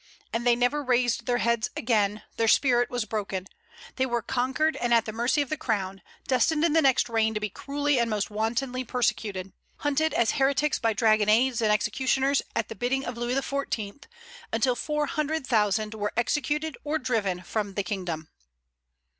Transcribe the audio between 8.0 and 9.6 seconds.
most wantonly persecuted;